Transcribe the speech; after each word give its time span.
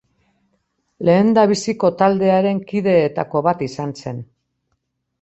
Lehendabiziko 1.09 1.93
taldearen 2.01 2.65
kideetako 2.75 3.47
bat 3.53 3.67
izan 3.71 3.97
zen. 4.05 4.29